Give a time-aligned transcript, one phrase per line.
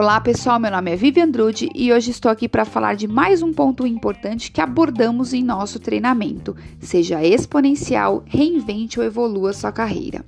[0.00, 3.42] Olá pessoal, meu nome é Vivian Drude e hoje estou aqui para falar de mais
[3.42, 6.56] um ponto importante que abordamos em nosso treinamento.
[6.80, 10.24] Seja exponencial, reinvente ou evolua sua carreira.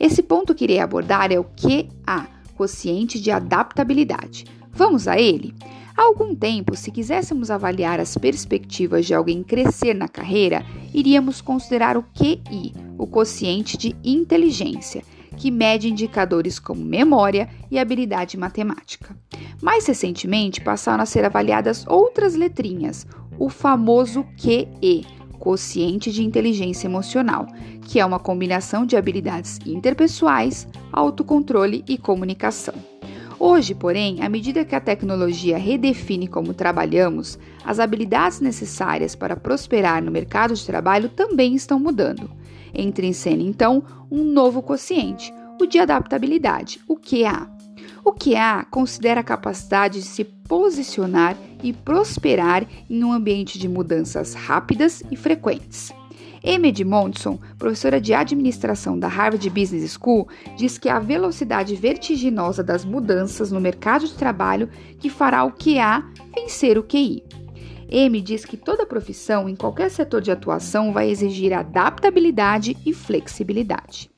[0.00, 4.44] Esse ponto que irei abordar é o QA, quociente de adaptabilidade.
[4.72, 5.54] Vamos a ele?
[5.96, 11.96] Há algum tempo, se quiséssemos avaliar as perspectivas de alguém crescer na carreira, iríamos considerar
[11.96, 15.04] o QI, o quociente de inteligência
[15.42, 19.16] que mede indicadores como memória e habilidade matemática.
[19.60, 23.04] Mais recentemente, passaram a ser avaliadas outras letrinhas,
[23.40, 25.04] o famoso QE,
[25.40, 27.48] quociente de inteligência emocional,
[27.88, 32.91] que é uma combinação de habilidades interpessoais, autocontrole e comunicação.
[33.44, 40.00] Hoje, porém, à medida que a tecnologia redefine como trabalhamos, as habilidades necessárias para prosperar
[40.00, 42.30] no mercado de trabalho também estão mudando.
[42.72, 47.50] Entra em cena, então, um novo quociente, o de adaptabilidade, o QA.
[48.04, 54.34] O QA considera a capacidade de se posicionar e prosperar em um ambiente de mudanças
[54.34, 55.92] rápidas e frequentes.
[56.44, 62.62] Amy Monson, professora de administração da Harvard Business School, diz que é a velocidade vertiginosa
[62.64, 66.04] das mudanças no mercado de trabalho que fará o QA
[66.34, 67.22] vencer o QI.
[67.88, 74.10] M diz que toda profissão, em qualquer setor de atuação, vai exigir adaptabilidade e flexibilidade.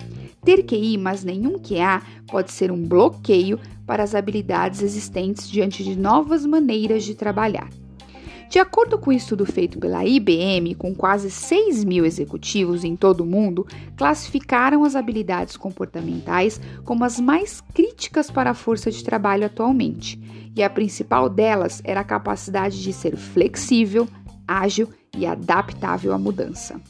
[0.44, 5.96] Ter QI, mas nenhum QA, pode ser um bloqueio para as habilidades existentes diante de
[5.96, 7.68] novas maneiras de trabalhar.
[8.54, 12.94] De acordo com o um estudo feito pela IBM, com quase 6 mil executivos em
[12.94, 13.66] todo o mundo,
[13.96, 20.20] classificaram as habilidades comportamentais como as mais críticas para a força de trabalho atualmente,
[20.54, 24.06] e a principal delas era a capacidade de ser flexível,
[24.46, 26.80] ágil e adaptável à mudança.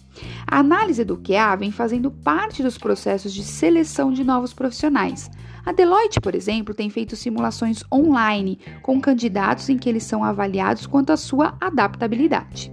[0.47, 5.31] A análise do QA vem fazendo parte dos processos de seleção de novos profissionais.
[5.65, 10.87] A Deloitte, por exemplo, tem feito simulações online com candidatos em que eles são avaliados
[10.87, 12.73] quanto à sua adaptabilidade.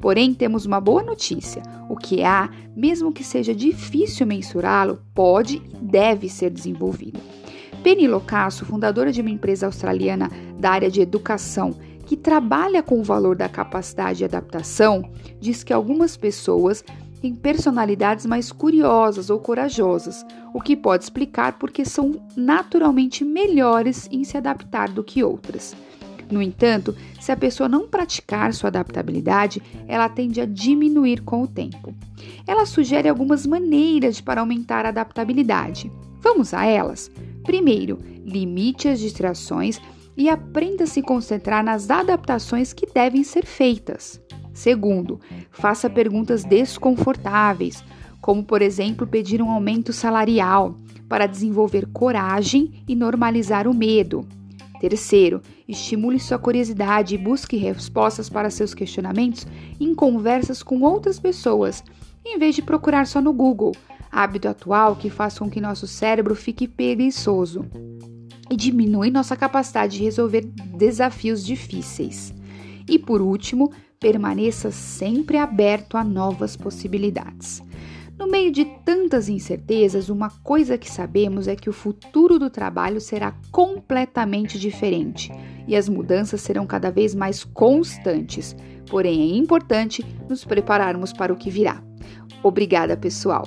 [0.00, 6.28] Porém, temos uma boa notícia: o QA, mesmo que seja difícil mensurá-lo, pode e deve
[6.28, 7.18] ser desenvolvido.
[7.82, 11.74] Penny Locasso, fundadora de uma empresa australiana da área de educação
[12.08, 16.82] que trabalha com o valor da capacidade de adaptação, diz que algumas pessoas
[17.20, 20.24] têm personalidades mais curiosas ou corajosas,
[20.54, 25.76] o que pode explicar porque são naturalmente melhores em se adaptar do que outras.
[26.30, 31.46] No entanto, se a pessoa não praticar sua adaptabilidade, ela tende a diminuir com o
[31.46, 31.94] tempo.
[32.46, 35.92] Ela sugere algumas maneiras para aumentar a adaptabilidade.
[36.22, 37.10] Vamos a elas?
[37.44, 39.78] Primeiro, limite as distrações
[40.18, 44.20] e aprenda a se concentrar nas adaptações que devem ser feitas.
[44.52, 45.20] Segundo,
[45.52, 47.84] faça perguntas desconfortáveis,
[48.20, 50.74] como por exemplo pedir um aumento salarial,
[51.08, 54.26] para desenvolver coragem e normalizar o medo.
[54.80, 59.46] Terceiro, estimule sua curiosidade e busque respostas para seus questionamentos
[59.78, 61.84] em conversas com outras pessoas,
[62.26, 63.72] em vez de procurar só no Google,
[64.10, 67.64] hábito atual que faz com que nosso cérebro fique preguiçoso
[68.50, 70.42] e diminui nossa capacidade de resolver
[70.76, 72.34] desafios difíceis.
[72.88, 73.70] E por último,
[74.00, 77.62] permaneça sempre aberto a novas possibilidades.
[78.18, 83.00] No meio de tantas incertezas, uma coisa que sabemos é que o futuro do trabalho
[83.00, 85.30] será completamente diferente
[85.68, 88.56] e as mudanças serão cada vez mais constantes.
[88.90, 91.80] Porém, é importante nos prepararmos para o que virá.
[92.42, 93.46] Obrigada, pessoal!